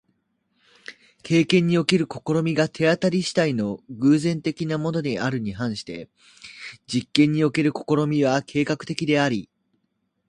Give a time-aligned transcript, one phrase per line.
[1.21, 6.09] 経験における試みが手当り次第の偶然的なものであるに反して、
[6.87, 9.47] 実験における試みは計画的であり、